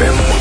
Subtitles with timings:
[0.00, 0.40] FM.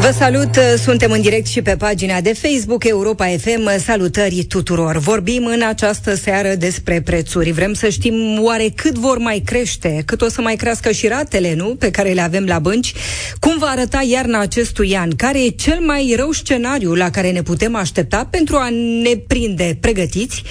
[0.00, 0.48] Vă salut,
[0.78, 3.78] suntem în direct și pe pagina de Facebook Europa FM.
[3.78, 4.96] Salutări tuturor!
[4.96, 7.50] Vorbim în această seară despre prețuri.
[7.50, 11.54] Vrem să știm oare cât vor mai crește, cât o să mai crească și ratele,
[11.54, 11.64] nu?
[11.64, 12.92] Pe care le avem la bănci.
[13.40, 15.10] Cum va arăta iarna acestui an?
[15.10, 18.68] Care e cel mai rău scenariu la care ne putem aștepta pentru a
[19.02, 20.42] ne prinde pregătiți?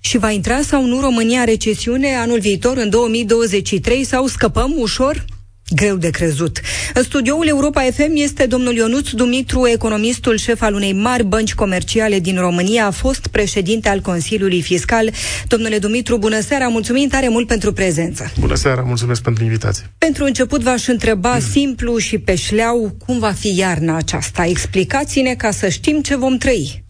[0.00, 5.24] Și va intra sau nu România recesiune anul viitor, în 2023, sau scăpăm ușor?
[5.74, 6.60] Greu de crezut.
[6.94, 12.18] În studioul Europa FM este domnul Ionuț Dumitru, economistul șef al unei mari bănci comerciale
[12.18, 15.10] din România, a fost președinte al Consiliului Fiscal.
[15.46, 18.32] Domnule Dumitru, bună seara, mulțumim tare mult pentru prezență.
[18.38, 19.90] Bună seara, mulțumesc pentru invitație.
[19.98, 21.40] Pentru început v-aș întreba mm.
[21.40, 24.44] simplu și pe șleau cum va fi iarna aceasta.
[24.46, 26.84] Explicați-ne ca să știm ce vom trăi.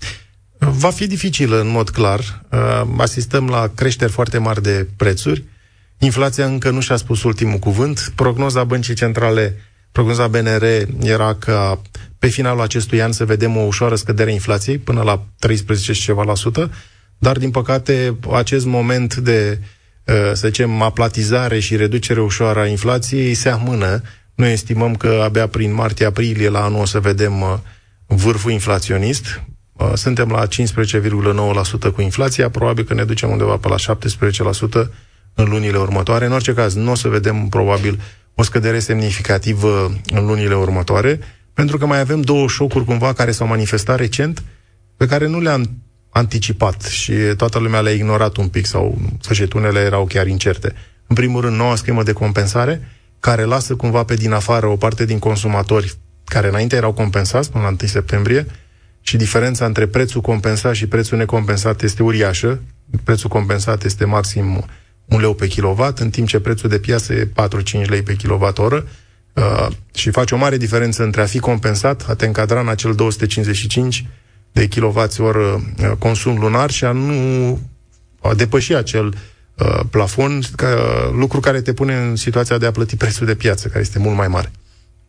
[0.59, 2.45] Va fi dificilă, în mod clar.
[2.53, 2.59] Uh,
[2.97, 5.45] asistăm la creșteri foarte mari de prețuri
[5.99, 8.13] Inflația încă nu și-a spus ultimul cuvânt.
[8.15, 9.57] Prognoza băncii centrale,
[9.93, 10.63] prognoza BNR
[11.03, 11.79] era că
[12.19, 16.03] pe finalul acestui an să vedem o ușoară scădere a inflației până la 13 și
[16.03, 16.71] ceva la sută,
[17.19, 19.59] dar din păcate acest moment de,
[20.05, 24.03] uh, să zicem, aplatizare și reducere ușoară a inflației se amână.
[24.35, 27.55] Noi estimăm că abia prin martie-aprilie la anul o să vedem uh,
[28.07, 29.43] vârful inflaționist.
[29.73, 33.97] Uh, suntem la 15,9% cu inflația, probabil că ne ducem undeva pe la
[34.85, 34.89] 17%
[35.39, 36.25] în lunile următoare.
[36.25, 38.00] În orice caz, nu o să vedem probabil
[38.34, 41.20] o scădere semnificativă în lunile următoare,
[41.55, 44.42] pentru că mai avem două șocuri cumva care s-au manifestat recent,
[44.97, 49.80] pe care nu le-am anticipat și toată lumea le-a ignorat un pic sau, să unele
[49.80, 50.72] erau chiar incerte.
[51.06, 52.89] În primul rând, noua schemă de compensare,
[53.20, 57.64] care lasă cumva pe din afară o parte din consumatori care înainte erau compensați până
[57.64, 58.47] la 1 septembrie
[59.00, 62.62] și diferența între prețul compensat și prețul necompensat este uriașă.
[63.05, 64.64] Prețul compensat este maxim
[65.09, 67.28] un leu pe kilowatt, în timp ce prețul de piață e
[67.84, 68.87] 4-5 lei pe kilowattoră
[69.33, 72.95] uh, și face o mare diferență între a fi compensat, a te încadra în acel
[72.95, 74.07] 255
[74.52, 77.61] de kilowatt oră uh, consum lunar și a nu
[78.20, 79.07] a depăși acel
[79.55, 80.79] uh, plafon, că,
[81.13, 84.17] lucru care te pune în situația de a plăti prețul de piață, care este mult
[84.17, 84.51] mai mare.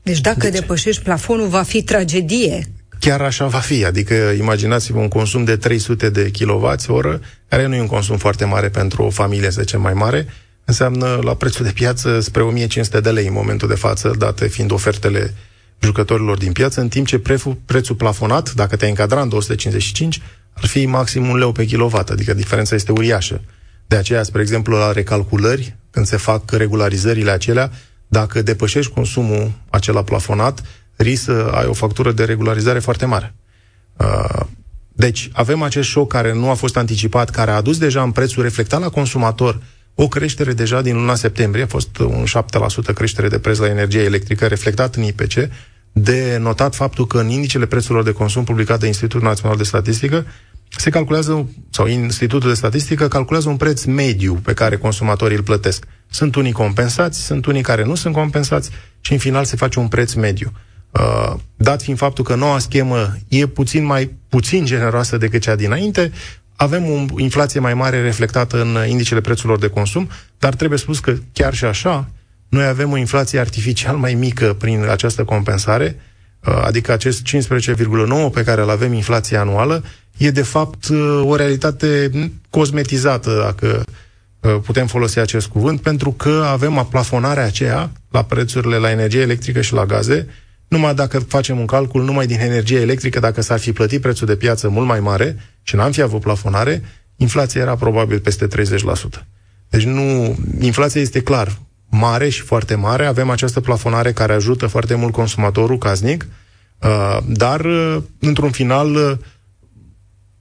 [0.04, 2.68] Deci dacă deci, depășești plafonul, va fi tragedie
[3.00, 3.86] chiar așa va fi.
[3.86, 6.74] Adică imaginați-vă un consum de 300 de kWh,
[7.48, 10.28] care nu e un consum foarte mare pentru o familie, să zicem, mai mare,
[10.66, 14.72] înseamnă la prețul de piață spre 1500 de lei în momentul de față, date fiind
[14.72, 15.34] ofertele
[15.80, 20.22] jucătorilor din piață, în timp ce prețul, prețul plafonat, dacă te încadra în 255,
[20.54, 23.42] ar fi maxim un leu pe kilowatt, adică diferența este uriașă.
[23.88, 27.72] De aceea, spre exemplu, la recalculări, când se fac regularizările acelea,
[28.08, 30.64] dacă depășești consumul acela plafonat,
[31.02, 33.36] risc să ai o factură de regularizare foarte mare.
[33.98, 34.46] Uh,
[34.94, 38.44] deci, avem acest șoc care nu a fost anticipat, care a adus deja în prețul
[38.44, 39.62] reflectat la consumator
[39.96, 42.24] o creștere deja din luna septembrie, a fost un
[42.92, 45.34] 7% creștere de preț la energie electrică reflectat în IPC,
[45.92, 50.26] de notat faptul că în indicele prețurilor de consum publicat de Institutul Național de Statistică
[50.78, 55.86] se calculează, sau Institutul de Statistică calculează un preț mediu pe care consumatorii îl plătesc.
[56.10, 58.70] Sunt unii compensați, sunt unii care nu sunt compensați
[59.02, 60.52] și în final se face un preț mediu.
[60.92, 66.12] Uh, dat fiind faptul că noua schemă e puțin mai puțin generoasă decât cea dinainte,
[66.56, 71.14] avem o inflație mai mare reflectată în indicele prețurilor de consum, dar trebuie spus că
[71.34, 72.10] chiar și așa,
[72.50, 75.96] noi avem o inflație artificial mai mică prin această compensare,
[76.46, 79.84] uh, adică acest 15,9 pe care îl avem inflația anuală,
[80.18, 82.12] e de fapt uh, o realitate
[82.50, 83.84] cosmetizată, dacă
[84.64, 89.74] putem folosi acest cuvânt, pentru că avem aplafonarea aceea la prețurile la energie electrică și
[89.74, 90.28] la gaze,
[90.69, 94.35] numai dacă facem un calcul numai din energie electrică, dacă s-ar fi plătit prețul de
[94.35, 96.81] piață mult mai mare și n-am fi avut plafonare,
[97.16, 98.50] inflația era probabil peste 30%.
[99.69, 101.59] Deci nu, inflația este clar
[101.90, 106.28] mare și foarte mare, avem această plafonare care ajută foarte mult consumatorul casnic,
[106.81, 109.12] uh, dar uh, într-un final uh,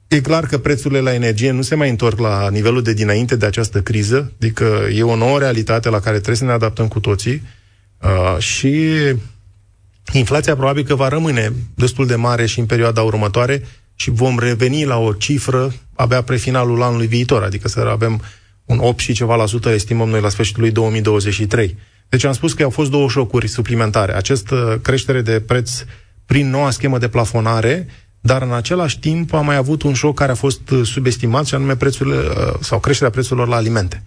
[0.09, 3.47] e clar că prețurile la energie nu se mai întorc la nivelul de dinainte de
[3.47, 7.43] această criză, adică e o nouă realitate la care trebuie să ne adaptăm cu toții
[8.39, 8.87] și
[10.13, 13.63] inflația probabil că va rămâne destul de mare și în perioada următoare
[13.95, 18.23] și vom reveni la o cifră abia pre finalul anului viitor, adică să avem
[18.65, 21.77] un 8 și ceva la sută, estimăm noi la sfârșitul lui 2023.
[22.09, 24.17] Deci am spus că au fost două șocuri suplimentare.
[24.17, 25.85] Această creștere de preț
[26.27, 27.87] prin noua schemă de plafonare,
[28.21, 31.77] dar în același timp am mai avut un șoc care a fost subestimat, și anume
[31.77, 32.17] prețurile,
[32.61, 34.03] sau creșterea prețurilor la alimente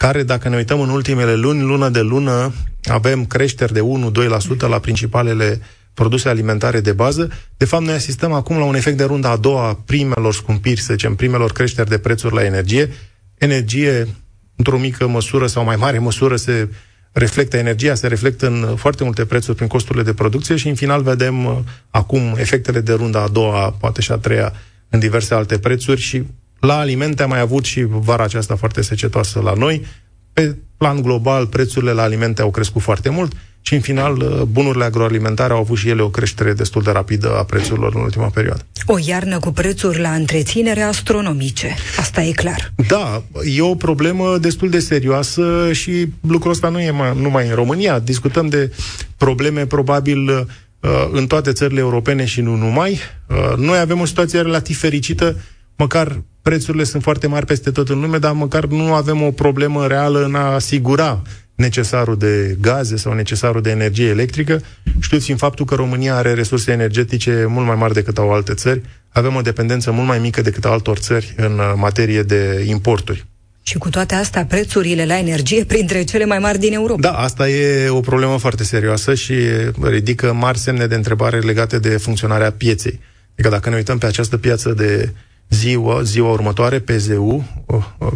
[0.00, 2.52] care, dacă ne uităm în ultimele luni, lună de lună,
[2.84, 5.60] avem creșteri de 1-2% la principalele
[5.94, 7.30] produse alimentare de bază.
[7.56, 10.92] De fapt, noi asistăm acum la un efect de rundă a doua primelor scumpiri, să
[10.92, 12.92] zicem, primelor creșteri de prețuri la energie.
[13.38, 14.08] Energie,
[14.56, 16.68] într-o mică măsură sau mai mare măsură, se
[17.12, 21.02] reflectă energia, se reflectă în foarte multe prețuri prin costurile de producție și în final
[21.02, 21.58] vedem uh,
[21.90, 24.52] acum efectele de runda a doua, poate și a treia,
[24.88, 26.24] în diverse alte prețuri și
[26.60, 29.84] la alimente am mai avut și vara aceasta foarte secetoasă la noi.
[30.32, 34.84] Pe plan global, prețurile la alimente au crescut foarte mult și, în final, uh, bunurile
[34.84, 38.66] agroalimentare au avut și ele o creștere destul de rapidă a prețurilor în ultima perioadă.
[38.86, 41.74] O iarnă cu prețuri la întreținere astronomice.
[41.98, 42.72] Asta e clar.
[42.88, 47.54] Da, e o problemă destul de serioasă și lucrul ăsta nu e mai, numai în
[47.54, 47.98] România.
[47.98, 48.72] Discutăm de
[49.16, 53.00] probleme probabil uh, în toate țările europene și nu numai.
[53.26, 55.36] Uh, noi avem o situație relativ fericită,
[55.80, 59.86] măcar prețurile sunt foarte mari peste tot în lume, dar măcar nu avem o problemă
[59.86, 61.22] reală în a asigura
[61.54, 64.62] necesarul de gaze sau necesarul de energie electrică.
[65.00, 68.80] Știți fiind faptul că România are resurse energetice mult mai mari decât au alte țări,
[69.08, 73.26] avem o dependență mult mai mică decât altor țări în uh, materie de importuri.
[73.62, 77.00] Și cu toate astea, prețurile la energie printre cele mai mari din Europa.
[77.00, 79.34] Da, asta e o problemă foarte serioasă și
[79.82, 83.00] ridică mari semne de întrebare legate de funcționarea pieței.
[83.32, 85.12] Adică dacă ne uităm pe această piață de
[85.50, 87.46] ziua, ziua următoare, PZU,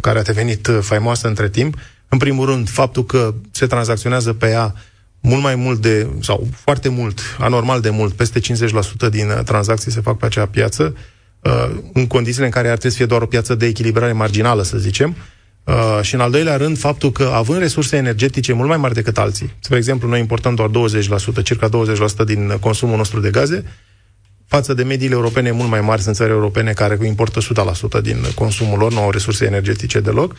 [0.01, 1.77] care a devenit faimoasă între timp,
[2.09, 4.75] în primul rând, faptul că se tranzacționează pe ea
[5.21, 8.43] mult mai mult de, sau foarte mult, anormal de mult, peste 50%
[9.11, 10.97] din uh, tranzacții se fac pe acea piață,
[11.41, 14.63] uh, în condițiile în care ar trebui să fie doar o piață de echilibrare marginală,
[14.63, 15.17] să zicem,
[15.65, 19.19] Uh, și în al doilea rând, faptul că având resurse energetice mult mai mari decât
[19.19, 23.65] alții, spre exemplu, noi importăm doar 20%, circa 20% din consumul nostru de gaze,
[24.55, 27.41] față de mediile europene mult mai mari, sunt țări europene care importă
[27.99, 30.35] 100% din consumul lor, nu au resurse energetice deloc,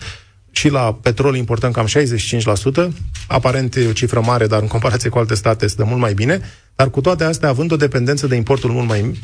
[0.52, 2.94] și la petrol importăm cam 65%,
[3.28, 6.14] aparent e o cifră mare, dar în comparație cu alte state se dă mult mai
[6.14, 6.42] bine,
[6.76, 9.20] dar cu toate astea, având o dependență de importul mult mai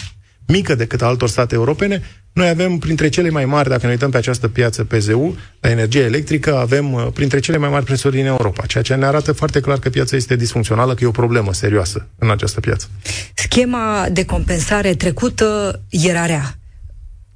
[0.47, 2.01] mică decât a altor state europene,
[2.33, 6.01] noi avem printre cele mai mari, dacă ne uităm pe această piață PZU, la energie
[6.01, 9.59] electrică, avem uh, printre cele mai mari prețuri din Europa, ceea ce ne arată foarte
[9.59, 12.87] clar că piața este disfuncțională, că e o problemă serioasă în această piață.
[13.33, 16.55] Schema de compensare trecută era rea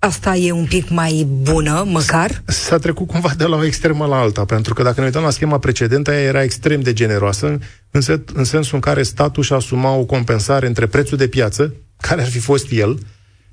[0.05, 2.41] asta e un pic mai bună, măcar?
[2.45, 5.29] S-a trecut cumva de la o extremă la alta, pentru că dacă ne uităm la
[5.29, 7.59] schema precedentă, ea era extrem de generoasă,
[7.91, 11.73] în, sen- în sensul în care statul și asuma o compensare între prețul de piață,
[11.97, 12.99] care ar fi fost el,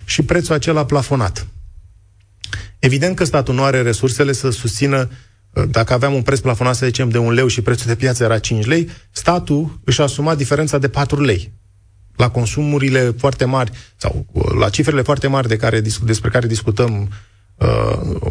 [0.05, 1.47] și prețul acela plafonat.
[2.79, 5.11] Evident că statul nu are resursele să susțină
[5.69, 8.39] dacă aveam un preț plafonat, să zicem, de un leu și prețul de piață era
[8.39, 11.53] 5 lei, statul își asuma diferența de 4 lei
[12.17, 17.09] la consumurile foarte mari sau uh, la cifrele foarte mari de care, despre care discutăm
[17.57, 18.31] uh,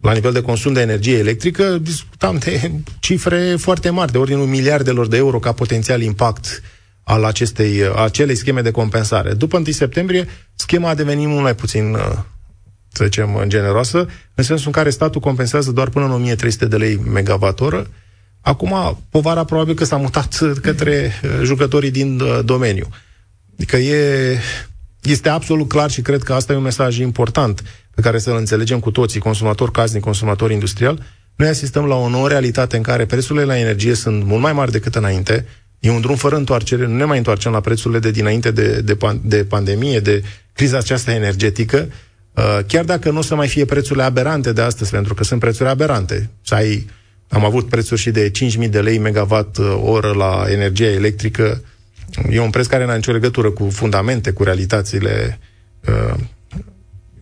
[0.00, 5.06] la nivel de consum de energie electrică, discutam de cifre foarte mari, de ordinul miliardelor
[5.06, 6.62] de euro ca potențial impact
[7.10, 9.32] al acestei, uh, acelei scheme de compensare.
[9.32, 12.18] După 1 septembrie, schema a devenit mult mai puțin, uh,
[12.92, 16.96] să zicem, generoasă, în sensul în care statul compensează doar până în 1300 de lei
[16.96, 17.86] megawatt oră.
[18.40, 21.12] Acum, povara probabil că s-a mutat către
[21.42, 22.88] jucătorii din domeniu.
[23.54, 24.38] Adică e,
[25.02, 27.62] este absolut clar și cred că asta e un mesaj important
[27.94, 31.02] pe care să-l înțelegem cu toții, consumator casnic, consumator industrial.
[31.36, 34.70] Noi asistăm la o nouă realitate în care prețurile la energie sunt mult mai mari
[34.70, 35.46] decât înainte.
[35.80, 38.96] E un drum fără întoarcere, nu ne mai întoarcem la prețurile de dinainte de, de,
[39.22, 40.22] de pandemie, de
[40.52, 41.88] criza aceasta energetică,
[42.34, 45.40] uh, chiar dacă nu o să mai fie prețurile aberante de astăzi, pentru că sunt
[45.40, 46.30] prețuri aberante.
[46.42, 46.86] Să ai,
[47.28, 48.30] am avut prețuri și de
[48.62, 51.62] 5.000 de lei megawatt uh, oră la energie electrică,
[52.30, 55.38] E un preț care n-a nicio legătură cu fundamente, cu realitățile
[55.88, 56.14] uh,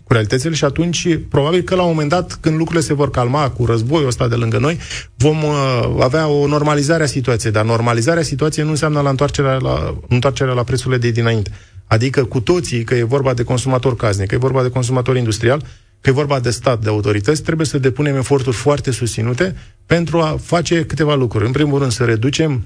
[0.08, 3.50] cu realitățile și atunci probabil că la un moment dat, când lucrurile se vor calma
[3.50, 4.78] cu războiul ăsta de lângă noi,
[5.16, 9.98] vom uh, avea o normalizare a situației, dar normalizarea situației nu înseamnă la întoarcerea la,
[10.08, 11.50] întoarcerea la prețurile de dinainte.
[11.86, 15.62] Adică cu toții, că e vorba de consumator casnic, că e vorba de consumator industrial,
[16.00, 20.38] că e vorba de stat, de autorități, trebuie să depunem eforturi foarte susținute pentru a
[20.42, 21.46] face câteva lucruri.
[21.46, 22.64] În primul rând, să reducem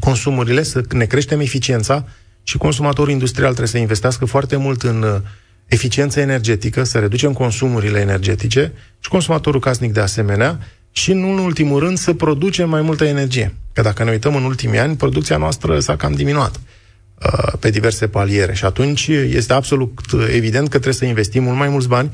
[0.00, 2.04] consumurile, să ne creștem eficiența
[2.42, 5.20] și consumatorul industrial trebuie să investească foarte mult în uh,
[5.72, 10.58] eficiență energetică, să reducem consumurile energetice și consumatorul casnic de asemenea
[10.90, 13.54] și, în ultimul rând, să producem mai multă energie.
[13.72, 18.06] Că dacă ne uităm în ultimii ani, producția noastră s-a cam diminuat uh, pe diverse
[18.06, 19.92] paliere și atunci este absolut
[20.34, 22.10] evident că trebuie să investim mult mai mulți bani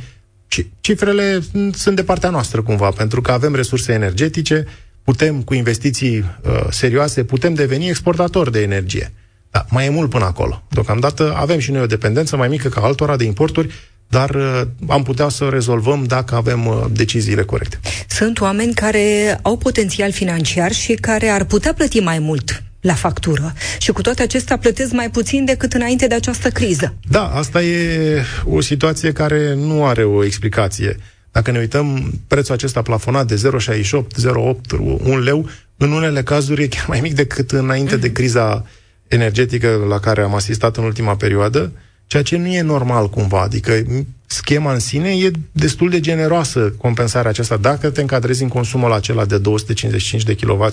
[0.48, 1.40] și cifrele
[1.72, 4.66] sunt de partea noastră cumva, pentru că avem resurse energetice,
[5.04, 9.12] putem, cu investiții uh, serioase, putem deveni exportatori de energie.
[9.50, 10.62] Da, mai e mult până acolo.
[10.68, 13.74] Deocamdată avem și noi o dependență mai mică ca altora de importuri,
[14.08, 17.80] dar uh, am putea să rezolvăm dacă avem uh, deciziile corecte.
[18.08, 23.52] Sunt oameni care au potențial financiar și care ar putea plăti mai mult la factură.
[23.78, 26.94] Și cu toate acestea plătesc mai puțin decât înainte de această criză.
[27.08, 30.96] Da, asta e o situație care nu are o explicație.
[31.32, 36.66] Dacă ne uităm, prețul acesta plafonat de 0,68, 0,8, 1 leu, în unele cazuri e
[36.68, 38.66] chiar mai mic decât înainte de criza
[39.08, 41.72] energetică la care am asistat în ultima perioadă,
[42.06, 43.40] ceea ce nu e normal cumva.
[43.42, 43.82] Adică
[44.26, 47.56] schema în sine e destul de generoasă compensarea aceasta.
[47.56, 50.68] Dacă te încadrezi în consumul acela de 255 de kWh,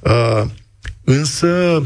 [0.00, 0.44] uh,
[1.04, 1.82] însă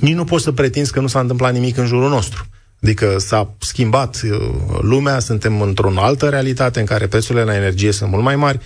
[0.00, 2.46] nici nu poți să pretinzi că nu s-a întâmplat nimic în jurul nostru.
[2.82, 8.10] Adică s-a schimbat uh, lumea, suntem într-o altă realitate în care prețurile la energie sunt
[8.10, 8.60] mult mai mari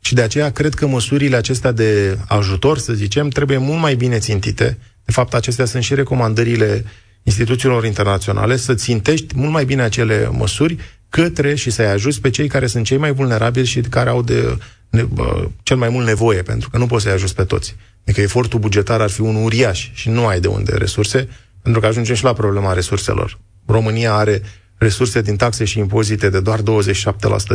[0.00, 4.18] și de aceea cred că măsurile acestea de ajutor, să zicem, trebuie mult mai bine
[4.18, 4.78] țintite.
[5.06, 6.84] De fapt, acestea sunt și recomandările
[7.22, 10.76] instituțiilor internaționale să țintești mult mai bine acele măsuri
[11.08, 14.58] către și să-i ajuți pe cei care sunt cei mai vulnerabili și care au de
[14.90, 17.76] ne, uh, cel mai mult nevoie, pentru că nu poți să-i ajuți pe toți.
[18.02, 21.28] Adică efortul bugetar ar fi un uriaș și nu ai de unde resurse,
[21.62, 23.38] pentru că ajungem și la problema resurselor.
[23.66, 24.42] România are
[24.78, 26.62] resurse din taxe și impozite de doar 27%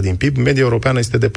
[0.02, 1.34] din PIB, media europeană este de 41%.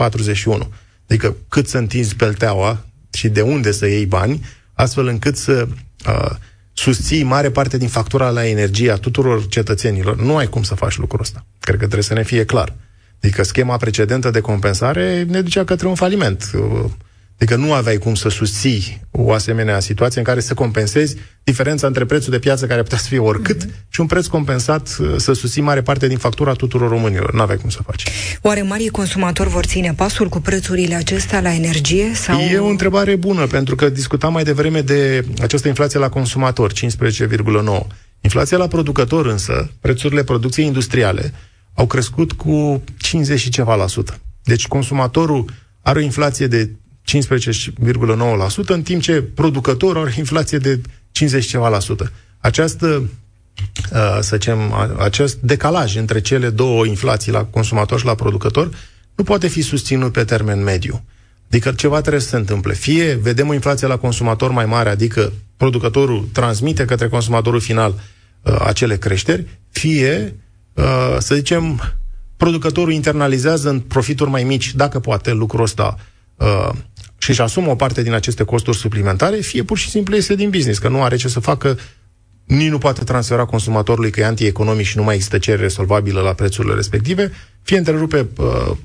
[1.08, 5.68] Adică cât să întinzi pelteaua și de unde să iei bani, astfel încât să
[6.08, 6.30] uh,
[6.72, 10.16] susții mare parte din factura la energie a tuturor cetățenilor.
[10.16, 11.46] Nu ai cum să faci lucrul ăsta.
[11.60, 12.74] Cred că trebuie să ne fie clar.
[13.22, 16.50] Adică schema precedentă de compensare ne ducea către un faliment.
[16.54, 16.84] Uh,
[17.44, 22.04] Adică nu aveai cum să susții o asemenea situație în care să compensezi diferența între
[22.04, 23.88] prețul de piață, care putea să fie oricât, mm-hmm.
[23.88, 27.32] și un preț compensat uh, să susții mare parte din factura tuturor românilor.
[27.32, 28.02] Nu aveai cum să faci.
[28.42, 32.14] Oare marii consumatori vor ține pasul cu prețurile acestea la energie?
[32.14, 32.40] Sau...
[32.40, 36.86] E o întrebare bună, pentru că discutam mai devreme de această inflație la consumator, 15,9.
[38.20, 41.32] Inflația la producător însă, prețurile producției industriale,
[41.74, 44.18] au crescut cu 50 și ceva la sută.
[44.42, 46.70] Deci consumatorul are o inflație de
[47.04, 50.80] 15,9%, în timp ce producătorul are inflație de
[51.10, 52.12] 50 ceva la sută.
[52.38, 52.86] Această
[53.92, 58.70] uh, să zicem, acest decalaj între cele două inflații la consumator și la producător
[59.14, 61.04] nu poate fi susținut pe termen mediu.
[61.48, 62.74] Adică ceva trebuie să se întâmple.
[62.74, 67.94] Fie vedem o inflație la consumator mai mare, adică producătorul transmite către consumatorul final
[68.42, 70.34] uh, acele creșteri, fie,
[70.72, 71.80] uh, să zicem,
[72.36, 75.98] producătorul internalizează în profituri mai mici, dacă poate lucrul ăsta
[76.36, 76.70] uh,
[77.24, 80.50] și își asumă o parte din aceste costuri suplimentare, fie pur și simplu iese din
[80.50, 81.78] business, că nu are ce să facă,
[82.44, 86.32] nici nu poate transfera consumatorului că e antieconomic și nu mai există cerere solvabilă la
[86.32, 88.76] prețurile respective, fie întrerupe, uh,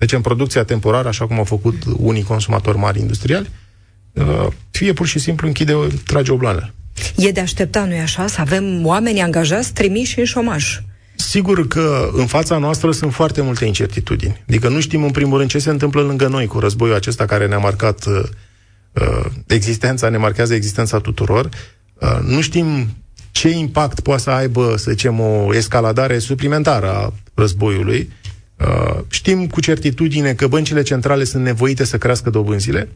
[0.00, 3.50] zicem, producția temporară, așa cum au făcut unii consumatori mari industriali,
[4.12, 6.72] uh, fie pur și simplu închide, trage o blană.
[7.16, 10.80] E de aștepta, nu-i așa, să avem oameni angajați trimiși în șomaj.
[11.16, 14.44] Sigur că în fața noastră sunt foarte multe incertitudini.
[14.48, 17.46] Adică nu știm în primul rând ce se întâmplă lângă noi cu războiul acesta care
[17.46, 18.22] ne-a marcat uh,
[18.92, 21.48] uh, existența, ne marchează existența tuturor.
[22.00, 22.88] Uh, nu știm
[23.30, 28.10] ce impact poate să aibă, să zicem, o escaladare suplimentară a războiului.
[28.58, 32.88] Uh, știm cu certitudine că băncile centrale sunt nevoite să crească dobânzile,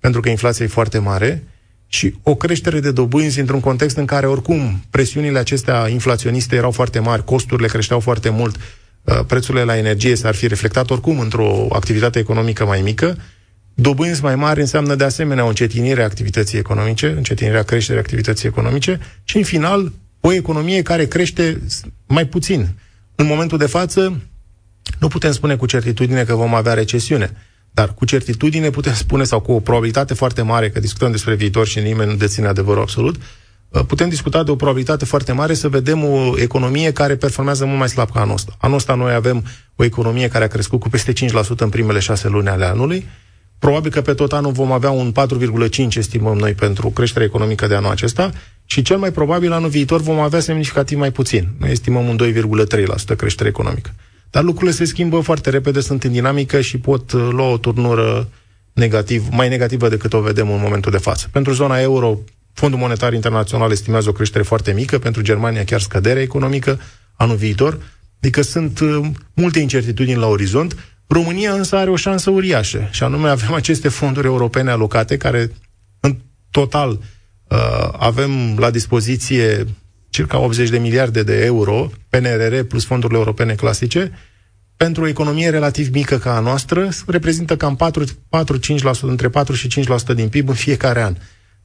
[0.00, 1.42] pentru că inflația e foarte mare
[1.88, 6.98] și o creștere de dobânzi într-un context în care oricum presiunile acestea inflaționiste erau foarte
[6.98, 12.18] mari, costurile creșteau foarte mult, uh, prețurile la energie s-ar fi reflectat oricum într-o activitate
[12.18, 13.16] economică mai mică,
[13.74, 19.00] dobânzi mai mari înseamnă de asemenea o încetinire a activității economice, încetinirea creșterii activității economice
[19.24, 21.60] și, în final, o economie care crește
[22.06, 22.68] mai puțin.
[23.14, 24.20] În momentul de față,
[24.98, 27.30] nu putem spune cu certitudine că vom avea recesiune.
[27.78, 31.66] Dar cu certitudine putem spune, sau cu o probabilitate foarte mare, că discutăm despre viitor
[31.66, 33.16] și nimeni nu deține adevărul absolut,
[33.68, 37.78] uh, putem discuta de o probabilitate foarte mare să vedem o economie care performează mult
[37.78, 38.56] mai slab ca anul ăsta.
[38.58, 39.44] Anul ăsta noi avem
[39.76, 41.16] o economie care a crescut cu peste 5%
[41.56, 43.06] în primele șase luni ale anului.
[43.58, 47.74] Probabil că pe tot anul vom avea un 4,5, estimăm noi, pentru creșterea economică de
[47.74, 48.30] anul acesta
[48.64, 51.48] și cel mai probabil anul viitor vom avea semnificativ mai puțin.
[51.58, 52.18] Noi estimăm un
[53.12, 53.94] 2,3% creștere economică.
[54.30, 58.28] Dar lucrurile se schimbă foarte repede, sunt în dinamică și pot uh, lua o turnură
[58.72, 61.28] negativ, mai negativă decât o vedem în momentul de față.
[61.32, 62.18] Pentru zona euro,
[62.52, 66.80] Fondul Monetar Internațional estimează o creștere foarte mică, pentru Germania chiar scădere economică
[67.16, 67.78] anul viitor,
[68.20, 70.76] adică sunt uh, multe incertitudini la orizont.
[71.06, 75.50] România însă are o șansă uriașă, și anume avem aceste fonduri europene alocate, care
[76.00, 76.16] în
[76.50, 79.66] total uh, avem la dispoziție
[80.10, 84.12] circa 80 de miliarde de euro, PNRR plus fondurile europene clasice,
[84.76, 89.68] pentru o economie relativ mică ca a noastră, reprezintă cam 4-5%, între 4 și
[90.12, 91.14] 5% din PIB în fiecare an.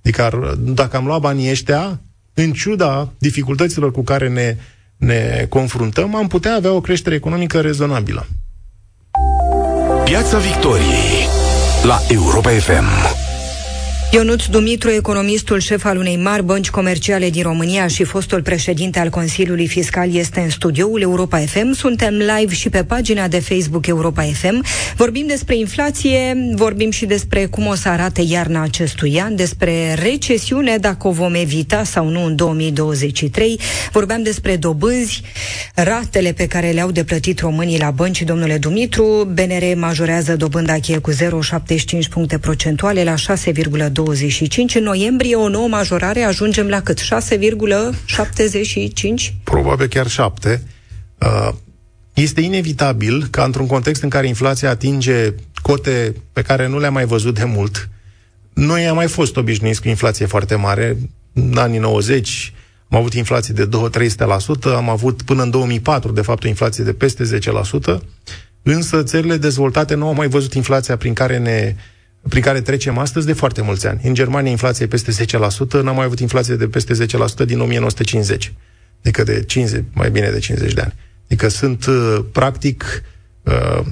[0.04, 2.00] Adică dacă am luat banii ăștia,
[2.34, 4.58] în ciuda dificultăților cu care ne,
[4.98, 8.28] ne confruntăm, am putea avea o creștere economică rezonabilă.
[10.04, 11.28] Piața Victoriei
[11.84, 13.13] la Europa FM.
[14.14, 19.10] Ionuț Dumitru, economistul șef al unei mari bănci comerciale din România și fostul președinte al
[19.10, 21.74] Consiliului Fiscal, este în studioul Europa FM.
[21.74, 24.64] Suntem live și pe pagina de Facebook Europa FM.
[24.96, 30.78] Vorbim despre inflație, vorbim și despre cum o să arate iarna acestui an, despre recesiune,
[30.78, 33.60] dacă o vom evita sau nu în 2023.
[33.92, 35.22] Vorbeam despre dobânzi,
[35.76, 38.22] ratele pe care le-au de plătit românii la bănci.
[38.22, 41.18] Domnule Dumitru, BNR majorează dobânda cheie cu 0,75
[42.10, 44.76] puncte procentuale la 6,2 25.
[44.76, 47.00] În noiembrie o nouă majorare ajungem la cât?
[47.00, 47.06] 6,75?
[49.44, 50.64] Probabil chiar 7.
[51.20, 51.50] Uh,
[52.14, 57.06] este inevitabil ca într-un context în care inflația atinge cote pe care nu le-am mai
[57.06, 57.90] văzut de mult,
[58.54, 60.98] noi am mai fost obișnuiți cu inflație foarte mare.
[61.34, 62.54] În anii 90
[62.90, 63.70] am avut inflație de
[64.70, 67.40] 2-300%, am avut până în 2004, de fapt, o inflație de peste
[67.98, 68.00] 10%,
[68.62, 71.76] însă țările dezvoltate nu au mai văzut inflația prin care ne
[72.30, 74.00] prin care trecem astăzi de foarte mulți ani.
[74.04, 78.54] În Germania inflația e peste 10%, n-am mai avut inflație de peste 10% din 1950.
[79.00, 80.94] Adică de 50, mai bine de 50 de ani.
[81.26, 83.04] Adică sunt, uh, practic,
[83.44, 83.86] uh,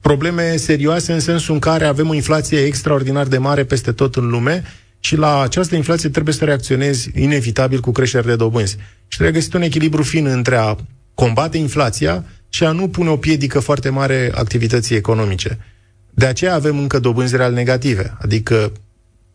[0.00, 4.28] probleme serioase în sensul în care avem o inflație extraordinar de mare peste tot în
[4.28, 4.62] lume
[5.00, 8.76] și la această inflație trebuie să reacționezi inevitabil cu creștere de dobânzi.
[9.08, 10.76] Și trebuie găsit un echilibru fin între a
[11.14, 15.58] combate inflația și a nu pune o piedică foarte mare activității economice.
[16.20, 18.72] De aceea avem încă dobânzi real negative, adică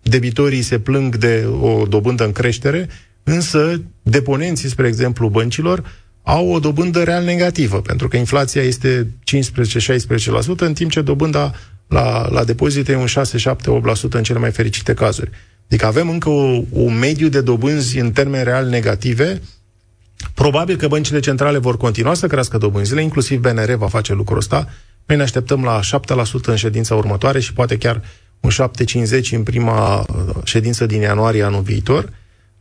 [0.01, 2.89] debitorii se plâng de o dobândă în creștere,
[3.23, 5.83] însă deponenții, spre exemplu, băncilor,
[6.23, 11.53] au o dobândă real negativă, pentru că inflația este 15-16%, în timp ce dobânda
[11.87, 15.29] la, la depozite e un 6-7-8% în cele mai fericite cazuri.
[15.67, 19.41] Adică avem încă o, un mediu de dobânzi în termeni real negative.
[20.33, 24.67] Probabil că băncile centrale vor continua să crească dobânzile, inclusiv BNR va face lucrul ăsta,
[25.05, 28.01] noi ne așteptăm la 7% în ședința următoare și poate chiar
[28.39, 32.09] un 7,50 în prima uh, ședință din ianuarie anul viitor.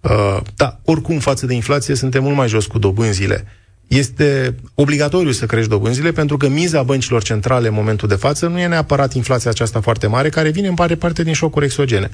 [0.01, 3.45] Uh, da, oricum, față de inflație, suntem mult mai jos cu dobânzile.
[3.87, 8.59] Este obligatoriu să crești dobânzile pentru că miza băncilor centrale în momentul de față nu
[8.59, 12.11] e neapărat inflația aceasta foarte mare, care vine în mare parte din șocuri exogene.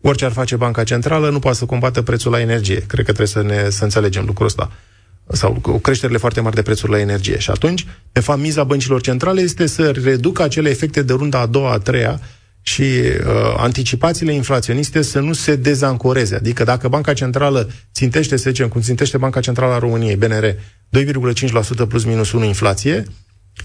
[0.00, 2.80] Orice ar face banca centrală, nu poate să combată prețul la energie.
[2.80, 4.70] Cred că trebuie să ne să înțelegem lucrul ăsta
[5.32, 7.38] sau cu creșterile foarte mari de prețuri la energie.
[7.38, 11.46] Și atunci, de fapt, miza băncilor centrale este să reducă acele efecte de runda a
[11.46, 12.20] doua, a treia
[12.62, 16.34] și uh, anticipațiile inflaționiste să nu se dezancoreze.
[16.34, 20.54] Adică dacă Banca Centrală țintește, să zicem, cum țintește Banca Centrală a României, BNR,
[21.84, 23.04] 2,5% plus minus 1 inflație,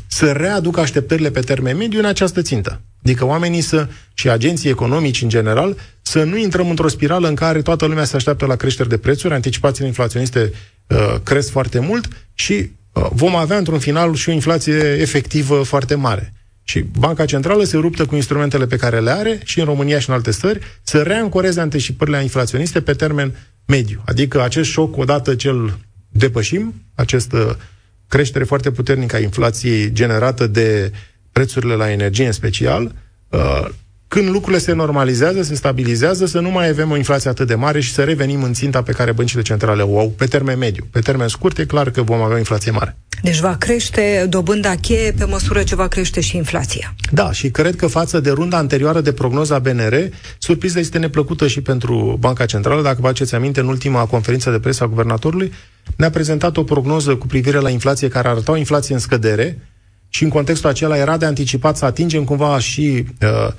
[0.07, 2.81] să readucă așteptările pe termen mediu în această țintă.
[3.03, 7.61] Adică oamenii să, și agenții economici în general, să nu intrăm într-o spirală în care
[7.61, 10.57] toată lumea se așteaptă la creșteri de prețuri, anticipațiile inflaționiste uh,
[11.23, 16.33] cresc foarte mult și uh, vom avea într-un final și o inflație efectivă foarte mare.
[16.63, 20.09] Și Banca Centrală se ruptă cu instrumentele pe care le are și în România și
[20.09, 24.01] în alte țări să reancoreze anticipările inflaționiste pe termen mediu.
[24.05, 27.59] Adică acest șoc, odată ce îl depășim, această
[28.07, 30.91] creștere foarte puternică a inflației generată de
[31.31, 32.95] prețurile la energie în special,
[33.29, 33.69] uh,
[34.13, 37.79] când lucrurile se normalizează, se stabilizează, să nu mai avem o inflație atât de mare
[37.79, 40.87] și să revenim în ținta pe care băncile centrale o au pe termen mediu.
[40.91, 42.97] Pe termen scurt e clar că vom avea o inflație mare.
[43.21, 46.95] Deci va crește dobânda cheie pe măsură ce va crește și inflația.
[47.11, 49.95] Da, și cred că față de runda anterioară de prognoza BNR,
[50.37, 52.81] surpriza este neplăcută și pentru Banca Centrală.
[52.81, 55.53] Dacă vă aduceți aminte, în ultima conferință de presă a guvernatorului,
[55.95, 59.59] ne-a prezentat o prognoză cu privire la inflație care arăta o inflație în scădere
[60.09, 63.53] și în contextul acela era de anticipat să atingem cumva și uh,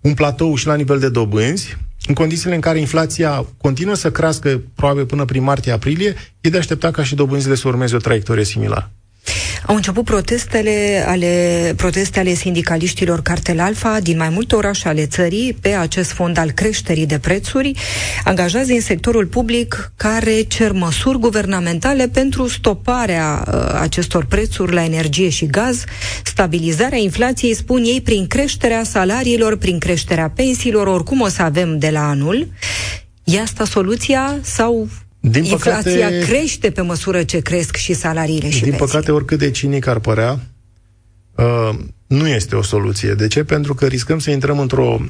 [0.00, 4.62] un platou și la nivel de dobânzi, în condițiile în care inflația continuă să crească
[4.74, 8.90] probabil până prin martie-aprilie, e de aștepta ca și dobânzile să urmeze o traiectorie similară.
[9.68, 15.56] Au început protestele ale, proteste ale sindicaliștilor Cartel Alfa din mai multe orașe ale țării
[15.60, 17.72] pe acest fond al creșterii de prețuri,
[18.24, 25.28] angajați în sectorul public care cer măsuri guvernamentale pentru stoparea uh, acestor prețuri la energie
[25.28, 25.84] și gaz,
[26.24, 31.90] stabilizarea inflației, spun ei, prin creșterea salariilor, prin creșterea pensiilor, oricum o să avem de
[31.90, 32.48] la anul.
[33.24, 34.88] E asta soluția sau
[35.20, 38.76] din Inflația păcate, crește pe măsură ce cresc și salariile și Din pensiile.
[38.86, 40.40] păcate, oricât de cinic ar părea,
[41.34, 43.14] uh, nu este o soluție.
[43.14, 43.44] De ce?
[43.44, 45.00] Pentru că riscăm să intrăm într-o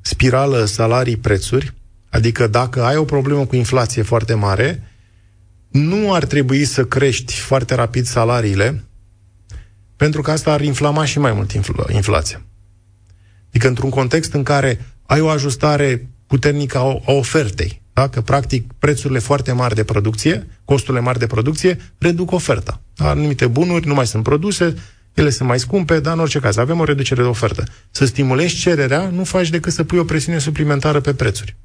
[0.00, 1.74] spirală salarii-prețuri,
[2.10, 4.90] adică dacă ai o problemă cu inflație foarte mare,
[5.68, 8.84] nu ar trebui să crești foarte rapid salariile,
[9.96, 12.42] pentru că asta ar inflama și mai mult infl- inflația.
[13.48, 18.08] Adică într-un context în care ai o ajustare puternică a, a ofertei, da?
[18.08, 22.80] Că, practic, prețurile foarte mari de producție, costurile mari de producție, reduc oferta.
[22.96, 24.74] Anumite bunuri nu mai sunt produse
[25.16, 27.64] ele sunt mai scumpe, dar în orice caz avem o reducere de ofertă.
[27.90, 31.56] Să stimulezi cererea, nu faci decât să pui o presiune suplimentară pe prețuri.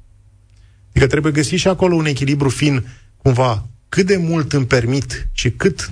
[0.90, 5.50] Adică trebuie găsit și acolo un echilibru fin, cumva, cât de mult îmi permit și
[5.50, 5.90] cât,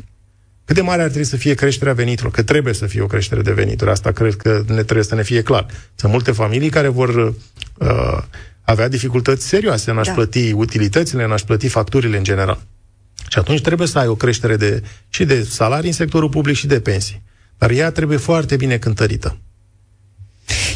[0.64, 3.42] cât de mare ar trebui să fie creșterea veniturilor, că trebuie să fie o creștere
[3.42, 3.90] de venituri.
[3.90, 5.66] Asta cred că ne trebuie să ne fie clar.
[5.94, 8.22] Sunt multe familii care vor uh,
[8.62, 10.14] avea dificultăți serioase în a-și da.
[10.14, 12.61] plăti utilitățile, în a-și plăti facturile în general.
[13.29, 16.66] Și atunci trebuie să ai o creștere de, și de salarii în sectorul public și
[16.66, 17.23] de pensii.
[17.59, 19.38] Dar ea trebuie foarte bine cântărită.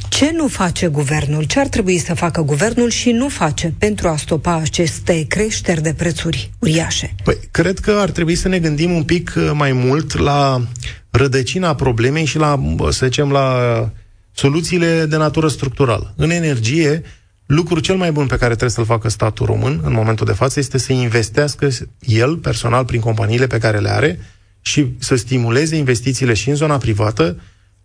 [0.09, 1.43] Ce nu face guvernul?
[1.43, 5.95] Ce ar trebui să facă guvernul și nu face pentru a stopa aceste creșteri de
[5.95, 7.15] prețuri uriașe?
[7.25, 10.67] Păi, cred că ar trebui să ne gândim un pic uh, mai mult la
[11.11, 13.91] rădăcina problemei și la, să zicem, la
[14.33, 16.15] soluțiile de natură structurală.
[16.17, 17.03] În energie,
[17.47, 20.59] lucrul cel mai bun pe care trebuie să-l facă statul român în momentul de față
[20.59, 24.19] este să investească el, personal, prin companiile pe care le are
[24.61, 27.37] și să stimuleze investițiile și în zona privată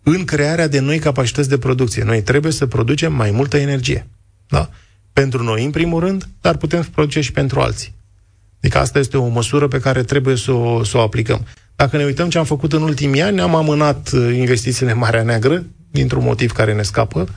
[0.02, 2.04] în crearea de noi capacități de producție.
[2.04, 4.06] Noi trebuie să producem mai multă energie.
[4.48, 4.70] Da?
[5.12, 7.94] Pentru noi, în primul rând, dar putem produce și pentru alții.
[8.62, 11.46] Adică asta este o măsură pe care trebuie să o, să o aplicăm.
[11.76, 15.22] Dacă ne uităm ce am făcut în ultimii ani, am amânat uh, investițiile în Marea
[15.22, 17.28] Neagră, dintr-un motiv care ne scapă,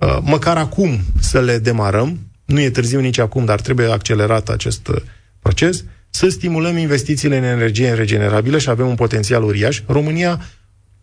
[0.00, 4.88] uh, măcar acum să le demarăm, nu e târziu nici acum, dar trebuie accelerat acest
[4.88, 4.96] uh,
[5.40, 9.80] proces, să stimulăm investițiile în energie regenerabilă și avem un potențial uriaș.
[9.86, 10.40] România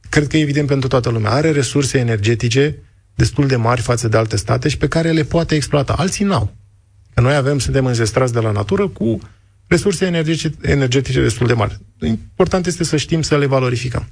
[0.10, 2.76] cred că e evident pentru toată lumea, are resurse energetice
[3.16, 5.94] destul de mari față de alte state și pe care le poate exploata.
[5.94, 6.56] Alții n-au.
[7.14, 9.20] Că noi avem, suntem înzestrați de la natură cu
[9.68, 11.80] resurse energetice, energetice destul de mari.
[12.00, 14.08] Important este să știm să le valorificăm.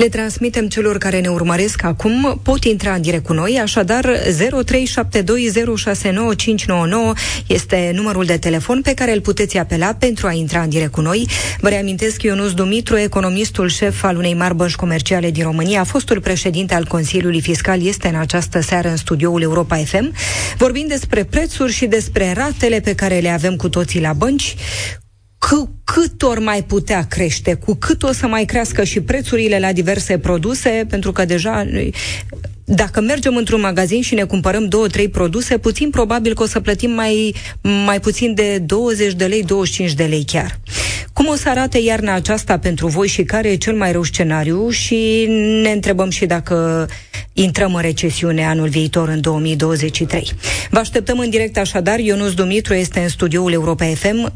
[0.00, 4.12] Le transmitem celor care ne urmăresc acum, pot intra în direct cu noi, așadar 0372069599
[7.46, 11.00] este numărul de telefon pe care îl puteți apela pentru a intra în direct cu
[11.00, 11.28] noi.
[11.60, 16.74] Vă reamintesc, Ionus Dumitru, economistul șef al unei mari bănci comerciale din România, fostul președinte
[16.74, 20.12] al Consiliului Fiscal, este în această seară în studioul Europa FM,
[20.56, 24.56] vorbind despre prețuri și despre ratele pe care le avem cu toții la bănci,
[25.48, 29.72] cu cât ori mai putea crește, cu cât o să mai crească și prețurile la
[29.72, 31.66] diverse produse, pentru că deja
[32.64, 36.60] dacă mergem într-un magazin și ne cumpărăm două, trei produse, puțin probabil că o să
[36.60, 37.34] plătim mai,
[37.84, 40.58] mai puțin de 20 de lei, 25 de lei chiar.
[41.12, 44.68] Cum o să arate iarna aceasta pentru voi și care e cel mai rău scenariu
[44.68, 45.26] și
[45.62, 46.88] ne întrebăm și dacă
[47.42, 50.32] intrăm în recesiune anul viitor în 2023.
[50.70, 51.98] Vă așteptăm în direct așadar.
[51.98, 54.32] Ionus Dumitru este în studioul Europa FM.
[54.32, 54.34] 0372069599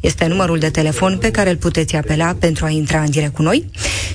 [0.00, 3.42] este numărul de telefon pe care îl puteți apela pentru a intra în direct cu
[3.42, 3.64] noi.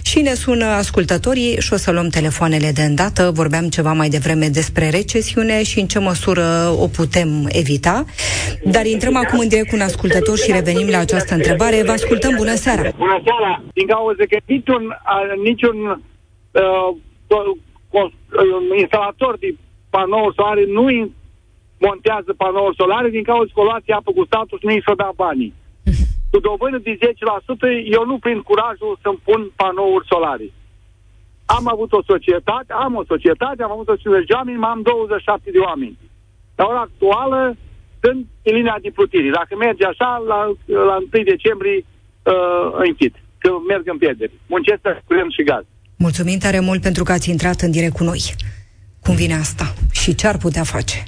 [0.02, 3.32] Și ne sună ascultătorii și o să luăm telefoanele de îndată.
[3.34, 8.06] Vorbeam ceva mai devreme despre recesiune și în ce măsură o putem evita.
[8.64, 11.84] Dar intrăm acum în direct cu un ascultător și revenim la această întrebare.
[11.86, 12.34] Vă ascultăm.
[12.36, 12.82] Bună seara!
[12.98, 13.64] Bună seara!
[13.74, 14.84] Din cauza că niciun,
[15.64, 16.02] niciun
[16.52, 17.60] uh,
[18.78, 19.56] instalator de
[19.90, 21.12] panouri solare nu
[21.80, 24.94] montează panouri solare din cauza că o luați apă cu statul și nu i s-o
[24.94, 25.54] da banii.
[26.32, 27.00] Cu dobândă de 10%,
[27.86, 30.48] eu nu prind curajul să-mi pun panouri solare.
[31.46, 35.52] Am avut o societate, am o societate, am avut o societate de oameni, am 27
[35.52, 35.98] de oameni.
[36.56, 37.56] La ora actuală
[38.02, 39.30] sunt în linia de plutire.
[39.30, 44.32] Dacă merge așa, la, la 1 decembrie uh, închid, că merg în pierdere.
[44.54, 45.64] Muncesc curent și gaz.
[45.96, 48.22] Mulțumim tare mult pentru că ați intrat în direct cu noi.
[49.00, 49.74] Cum vine asta?
[49.92, 51.06] Și ce ar putea face?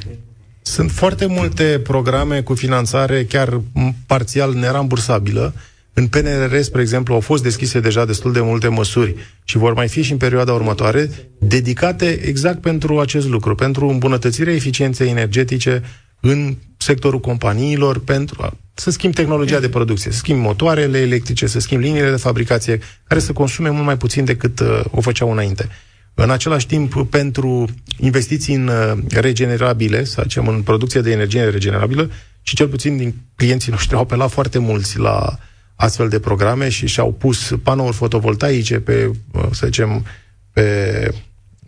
[0.61, 3.61] Sunt foarte multe programe cu finanțare chiar
[4.07, 5.53] parțial nerambursabilă.
[5.93, 9.87] În PNRR, spre exemplu, au fost deschise deja destul de multe măsuri și vor mai
[9.87, 15.83] fi și în perioada următoare dedicate exact pentru acest lucru, pentru îmbunătățirea eficienței energetice
[16.19, 21.59] în sectorul companiilor, pentru a, să schimb tehnologia de producție, să schimb motoarele electrice, să
[21.59, 25.69] schimb liniile de fabricație, care să consume mult mai puțin decât uh, o făceau înainte.
[26.13, 27.65] În același timp, pentru
[27.97, 32.09] investiții în uh, regenerabile, să zicem, în producție de energie regenerabilă,
[32.41, 35.39] și cel puțin din clienții noștri au apelat foarte mulți la
[35.75, 40.05] astfel de programe și și-au pus panouri fotovoltaice pe, uh, să zicem,
[40.53, 41.07] pe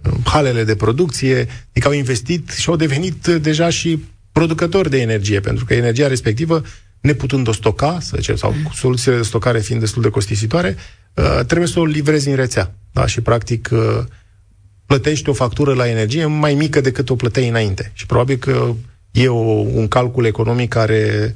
[0.04, 5.40] uh, halele de producție, adică au investit și au devenit deja și producători de energie,
[5.40, 6.62] pentru că energia respectivă,
[7.08, 10.76] neputând o stoca, să zicem, sau soluțiile de stocare fiind destul de costisitoare,
[11.48, 12.74] trebuie să o livrezi în rețea.
[12.92, 13.06] Da?
[13.06, 13.70] Și, practic,
[14.86, 17.92] plătești o factură la energie mai mică decât o plăteai înainte.
[17.94, 18.74] Și probabil că
[19.12, 19.40] e o,
[19.74, 21.36] un calcul economic care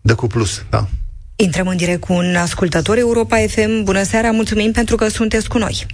[0.00, 0.88] dă cu plus, da.
[1.36, 3.82] Intrăm în direct cu un ascultător Europa FM.
[3.84, 5.86] Bună seara, mulțumim pentru că sunteți cu noi.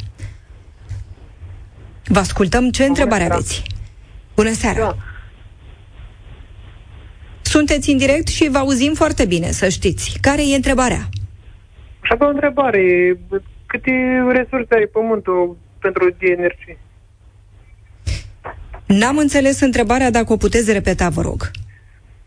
[2.07, 2.71] Vă ascultăm.
[2.71, 3.35] Ce Bună întrebare seara.
[3.35, 3.62] aveți?
[4.35, 4.79] Bună seara!
[4.79, 4.97] Da.
[7.55, 10.19] Sunteți în direct și vă auzim foarte bine, să știți.
[10.21, 11.03] Care e întrebarea?
[12.03, 12.83] Și avea o întrebare.
[13.67, 13.91] Câte
[14.33, 16.79] resurse are Pământul pentru de energie?
[18.87, 21.51] N-am înțeles întrebarea, dacă o puteți repeta, vă rog.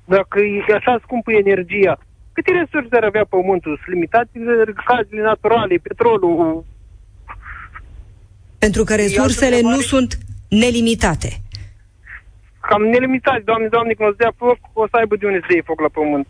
[0.06, 2.00] Dacă e așa scumpă energia,
[2.34, 3.80] câte resurse ar avea Pământul?
[3.84, 4.30] Sunt limitate
[4.88, 6.66] gazele naturale, petrolul?
[8.58, 10.18] Pentru că resursele nu sunt
[10.50, 11.42] nelimitate.
[12.68, 15.52] Cam nelimitate, doamne, doamne, când o să dea foc, o să aibă de unde să
[15.54, 16.28] iei foc la pământ.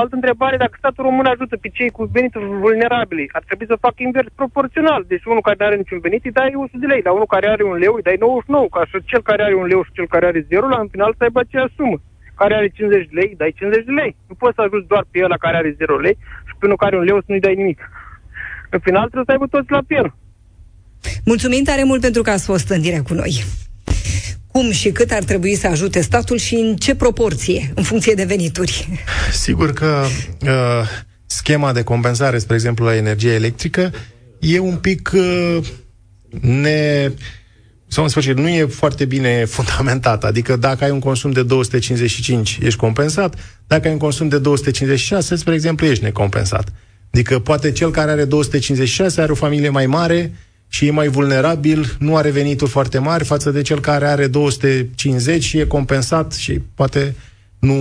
[0.00, 3.98] Altă întrebare, dacă statul român ajută pe cei cu venituri vulnerabile, ar trebui să facă
[3.98, 5.00] invers proporțional.
[5.12, 7.46] Deci unul care nu are niciun venit îi dai 100 de lei, dar unul care
[7.48, 10.08] are un leu îi dai 99, ca și cel care are un leu și cel
[10.14, 11.98] care are 0, la în final să aibă aceeași sumă.
[12.40, 14.12] Care are 50 de lei, dai 50 de lei.
[14.28, 16.16] Nu poți să ajuți doar pe ăla care are 0 lei
[16.48, 17.80] și pe unul care are un leu să nu-i dai nimic.
[18.74, 20.08] În final trebuie să aibă toți la piel.
[21.30, 23.32] Mulțumim tare mult pentru că ați fost în direct cu noi
[24.52, 28.24] cum și cât ar trebui să ajute statul și în ce proporție, în funcție de
[28.24, 28.88] venituri.
[29.32, 30.04] Sigur că
[30.42, 30.50] uh,
[31.26, 33.92] schema de compensare, spre exemplu, la energie electrică,
[34.38, 35.58] e un pic uh,
[36.40, 37.10] ne
[37.92, 40.24] sau în sfârșit, nu e foarte bine fundamentat.
[40.24, 43.34] Adică dacă ai un consum de 255, ești compensat.
[43.66, 46.72] Dacă ai un consum de 256, spre exemplu, ești necompensat.
[47.12, 50.32] Adică poate cel care are 256 are o familie mai mare,
[50.72, 55.44] și e mai vulnerabil, nu are venituri foarte mari față de cel care are 250
[55.44, 57.14] și e compensat și poate
[57.58, 57.74] nu,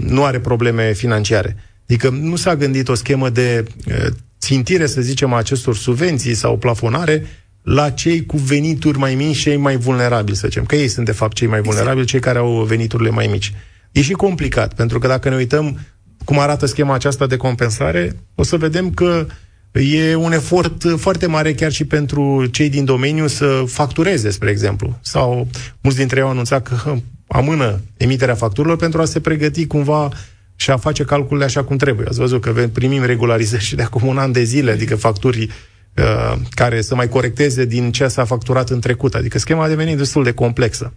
[0.00, 1.56] nu are probleme financiare.
[1.84, 4.06] Adică nu s-a gândit o schemă de uh,
[4.40, 7.26] țintire, să zicem, a acestor subvenții sau plafonare
[7.62, 10.64] la cei cu venituri mai mici și cei mai vulnerabili, să zicem.
[10.64, 11.76] Că ei sunt, de fapt, cei mai exact.
[11.76, 13.52] vulnerabili, cei care au veniturile mai mici.
[13.92, 15.78] E și complicat, pentru că dacă ne uităm
[16.24, 19.34] cum arată schema aceasta de compensare, o să vedem că uh,
[19.78, 24.98] E un efort foarte mare chiar și pentru cei din domeniu să factureze, spre exemplu.
[25.02, 25.48] Sau
[25.80, 26.94] mulți dintre ei au anunțat că
[27.26, 30.08] amână emiterea facturilor pentru a se pregăti cumva
[30.56, 32.06] și a face calculele așa cum trebuie.
[32.08, 35.50] Ați văzut că primim regularizări și de acum un an de zile, adică facturi
[35.96, 39.14] uh, care să mai corecteze din ce s-a facturat în trecut.
[39.14, 40.92] Adică schema a devenit destul de complexă.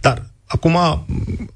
[0.00, 1.06] Dar Acum,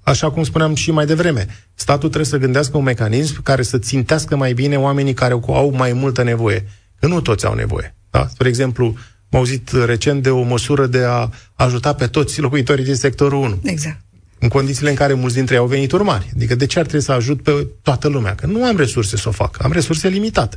[0.03, 4.37] așa cum spuneam și mai devreme, statul trebuie să gândească un mecanism care să țintească
[4.37, 6.69] mai bine oamenii care au mai multă nevoie.
[7.01, 7.97] Că nu toți au nevoie.
[8.11, 8.27] Da?
[8.31, 8.85] Spre exemplu,
[9.31, 13.59] am auzit recent de o măsură de a ajuta pe toți locuitorii din sectorul 1.
[13.63, 14.01] Exact.
[14.39, 16.31] În condițiile în care mulți dintre ei au venituri mari.
[16.35, 18.35] Adică de ce ar trebui să ajut pe toată lumea?
[18.35, 19.57] Că nu am resurse să o fac.
[19.63, 20.57] Am resurse limitate.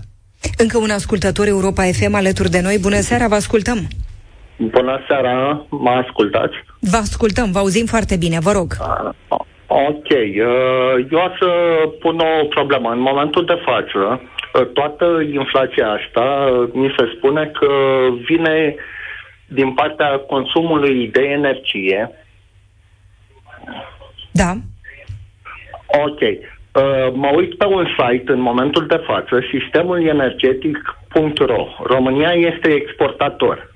[0.58, 2.77] Încă un ascultător Europa FM alături de noi.
[2.77, 3.88] Bună seara, vă ascultăm!
[4.58, 6.54] Bună seara, mă ascultați?
[6.80, 8.72] Vă ascultăm, vă auzim foarte bine, vă rog.
[8.80, 11.50] Uh, ok, uh, eu o să
[12.00, 12.90] pun o problemă.
[12.90, 14.22] În momentul de față,
[14.54, 17.68] uh, toată inflația asta, mi se spune că
[18.26, 18.76] vine
[19.48, 22.12] din partea consumului de energie.
[24.32, 24.54] Da.
[26.06, 26.20] Ok.
[27.14, 31.68] Mă uit pe un site în momentul de față, sistemul energetic.ro.
[31.84, 33.71] România este exportator.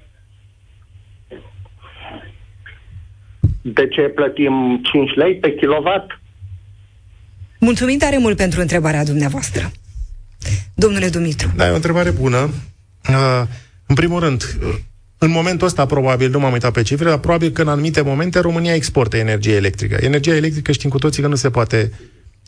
[3.73, 6.19] De ce plătim 5 lei pe kilowatt?
[7.59, 9.71] Mulțumim tare mult pentru întrebarea dumneavoastră.
[10.75, 11.51] Domnule Dumitru.
[11.55, 12.49] Da, e o întrebare bună.
[13.09, 13.41] Uh,
[13.85, 14.57] în primul rând,
[15.17, 18.39] în momentul ăsta, probabil, nu m-am uitat pe cifre, dar probabil că în anumite momente
[18.39, 19.97] România exportă energie electrică.
[20.01, 21.91] Energia electrică știm cu toții că nu se poate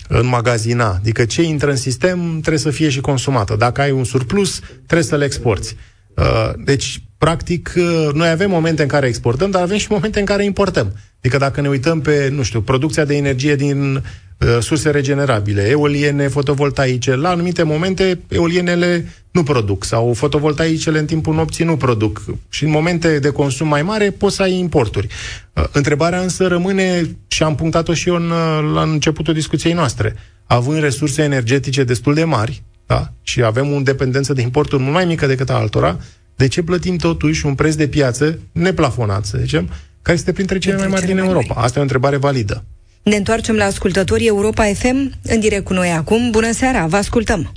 [0.07, 0.89] înmagazina.
[0.89, 3.55] Adică ce intră în sistem trebuie să fie și consumată.
[3.55, 5.75] Dacă ai un surplus, trebuie să le exporți.
[6.13, 10.25] Uh, deci, practic, uh, noi avem momente în care exportăm, dar avem și momente în
[10.25, 10.93] care importăm.
[11.19, 16.27] Adică dacă ne uităm pe, nu știu, producția de energie din uh, surse regenerabile, eoliene,
[16.27, 22.63] fotovoltaice, la anumite momente eolienele nu produc sau fotovoltaicele în timpul nopții nu produc și
[22.63, 25.07] în momente de consum mai mare poți să ai importuri.
[25.53, 30.15] Uh, întrebarea însă rămâne, și am punctat-o și eu în, uh, la începutul discuției noastre,
[30.45, 33.13] având resurse energetice destul de mari, da?
[33.21, 35.99] și avem o dependență de importuri mult mai mică decât a altora,
[36.37, 39.69] de ce plătim totuși un preț de piață neplafonat, să zicem,
[40.01, 41.53] care este printre cele mai mari din Europa?
[41.55, 42.63] Asta e o întrebare validă.
[43.03, 46.31] Ne întoarcem la ascultătorii Europa FM, în direct cu noi acum.
[46.31, 47.51] Bună seara, vă ascultăm!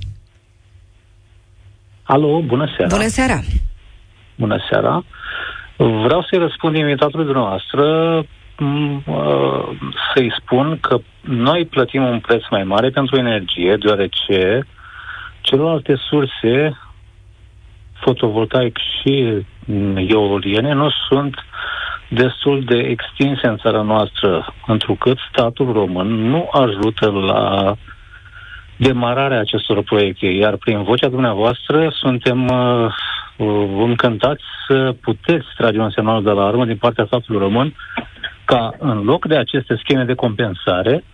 [2.03, 2.97] Alo, bună seara!
[2.97, 3.41] Bună seara!
[4.35, 5.05] Bună seara!
[5.77, 7.85] Vreau să-i răspund invitatului dumneavoastră
[8.59, 9.69] mm, uh,
[10.15, 14.67] să-i spun că noi plătim un preț mai mare pentru energie, deoarece
[15.41, 16.79] celelalte surse
[18.01, 19.45] fotovoltaic și
[19.97, 21.35] eoliene nu sunt
[22.09, 27.75] destul de extinse în țara noastră, întrucât statul român nu ajută la
[28.77, 32.93] demararea acestor proiecte, iar prin vocea dumneavoastră suntem uh,
[33.79, 37.75] încântați să puteți trage un semnal de alarmă din partea statului român
[38.45, 41.05] ca în loc de aceste scheme de compensare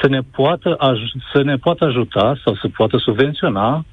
[0.00, 3.84] să ne poată, aj- să ne poată ajuta sau să poată subvenționa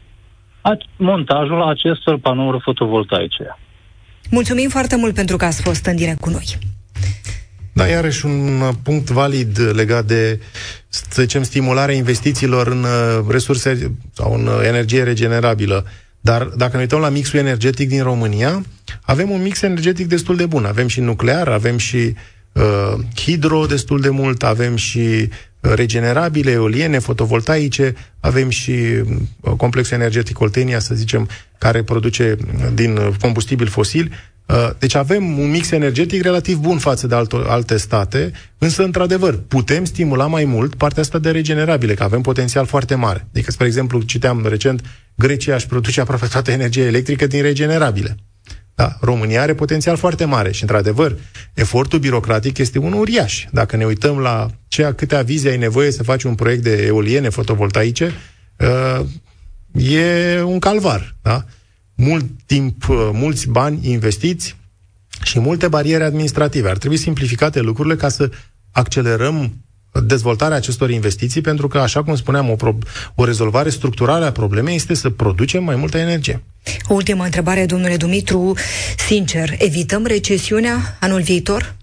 [0.97, 3.57] montajul acestor panouri fotovoltaice.
[4.31, 6.57] Mulțumim foarte mult pentru că ați fost în direct cu noi.
[7.73, 10.41] Da, iarăși un punct valid legat de,
[10.87, 15.85] să zicem, stimularea investițiilor în uh, resurse sau în uh, energie regenerabilă.
[16.21, 18.63] Dar dacă ne uităm la mixul energetic din România,
[19.01, 20.65] avem un mix energetic destul de bun.
[20.65, 22.15] Avem și nuclear, avem și
[22.51, 25.29] uh, hidro destul de mult, avem și uh,
[25.73, 32.37] regenerabile, eoliene, fotovoltaice, avem și uh, complexul energetic Oltenia, să zicem, care produce
[32.73, 34.11] din combustibil fosil.
[34.45, 39.39] Uh, deci avem un mix energetic relativ bun față de alto, alte state, însă, într-adevăr,
[39.47, 43.27] putem stimula mai mult partea asta de regenerabile, că avem potențial foarte mare.
[43.31, 44.81] Adică, spre exemplu, citeam recent,
[45.15, 48.17] Grecia își produce aproape toată energia electrică din regenerabile.
[48.75, 51.17] Da, România are potențial foarte mare și, într-adevăr,
[51.53, 53.45] efortul birocratic este unul uriaș.
[53.51, 57.29] Dacă ne uităm la ceea câte avize ai nevoie să faci un proiect de eoliene
[57.29, 58.11] fotovoltaice,
[58.57, 59.05] uh,
[59.73, 61.15] e un calvar.
[61.21, 61.45] Da?
[61.95, 64.55] mult timp, uh, mulți bani investiți
[65.23, 66.69] și multe bariere administrative.
[66.69, 68.31] Ar trebui simplificate lucrurile ca să
[68.71, 69.64] accelerăm
[70.03, 72.77] dezvoltarea acestor investiții, pentru că, așa cum spuneam, o, pro-
[73.15, 76.43] o rezolvare structurală a problemei este să producem mai multă energie.
[76.87, 78.53] O ultimă întrebare, domnule Dumitru.
[79.07, 81.75] Sincer, evităm recesiunea anul viitor?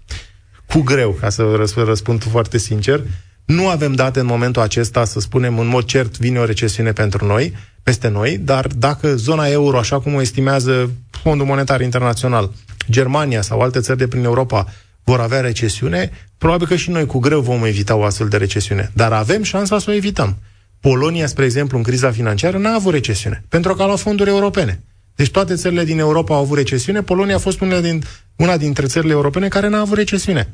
[0.67, 1.43] Cu greu, ca să
[1.85, 3.01] răspund foarte sincer.
[3.45, 7.25] Nu avem date în momentul acesta să spunem în mod cert vine o recesiune pentru
[7.25, 12.51] noi peste noi, dar dacă zona euro, așa cum o estimează Fondul Monetar Internațional,
[12.89, 14.65] Germania sau alte țări de prin Europa
[15.03, 18.91] vor avea recesiune, probabil că și noi cu greu vom evita o astfel de recesiune.
[18.93, 20.37] Dar avem șansa să o evităm.
[20.79, 24.83] Polonia, spre exemplu, în criza financiară, n-a avut recesiune, pentru că a luat fonduri europene.
[25.15, 28.03] Deci toate țările din Europa au avut recesiune, Polonia a fost una, din,
[28.35, 30.53] una dintre țările europene care n-a avut recesiune.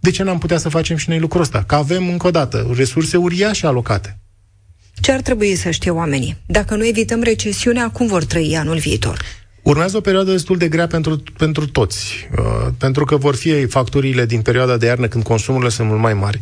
[0.00, 1.62] De ce n-am putea să facem și noi lucrul ăsta?
[1.62, 4.18] Că avem, încă o dată, resurse uriașe alocate.
[5.00, 6.36] Ce ar trebui să știe oamenii?
[6.46, 9.20] Dacă nu evităm recesiunea, cum vor trăi anul viitor?
[9.66, 14.26] Urmează o perioadă destul de grea pentru, pentru toți, uh, pentru că vor fi facturile
[14.26, 16.40] din perioada de iarnă când consumurile sunt mult mai mari.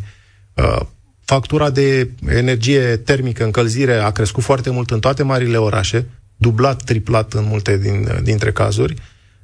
[0.53, 0.81] Uh,
[1.23, 7.33] factura de energie termică, încălzire, a crescut foarte mult în toate marile orașe, dublat, triplat
[7.33, 8.93] în multe din, dintre cazuri,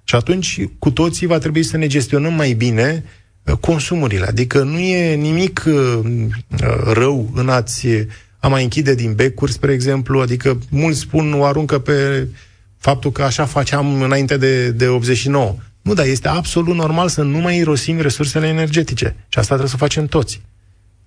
[0.04, 3.04] și atunci cu toții va trebui să ne gestionăm mai bine
[3.44, 4.26] uh, consumurile.
[4.26, 6.00] Adică nu e nimic uh,
[6.94, 7.88] rău în a-ți
[8.40, 12.28] a mai închide din becuri, spre exemplu, adică mulți spun, o aruncă pe
[12.82, 15.56] faptul că așa faceam înainte de, de 89.
[15.82, 19.16] Nu, dar este absolut normal să nu mai irosim resursele energetice.
[19.28, 20.42] Și asta trebuie să facem toți.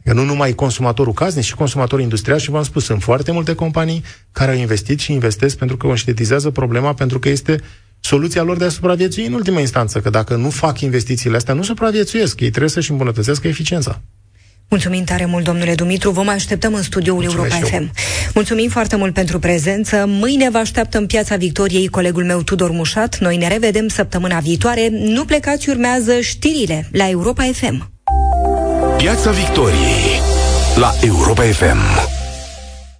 [0.05, 4.03] Că nu numai consumatorul casnic, și consumatorul industrial și v-am spus, sunt foarte multe companii
[4.33, 7.61] care au investit și investesc pentru că conștientizează problema, pentru că este
[8.01, 11.63] soluția lor de a supraviețui în ultima instanță, că dacă nu fac investițiile astea, nu
[11.63, 12.41] supraviețuiesc.
[12.41, 14.01] Ei trebuie să-și îmbunătățească eficiența.
[14.68, 16.11] Mulțumim tare mult, domnule Dumitru.
[16.11, 17.90] Vă mai așteptăm în studioul Mulțumesc Europa FM.
[18.35, 20.05] Mulțumim foarte mult pentru prezență.
[20.07, 23.18] Mâine vă așteaptă în Piața Victoriei colegul meu Tudor Mușat.
[23.18, 24.88] Noi ne revedem săptămâna viitoare.
[24.90, 27.90] Nu plecați, urmează știrile la Europa FM.
[28.96, 30.20] Piața Victoriei
[30.77, 32.22] la Europa FM.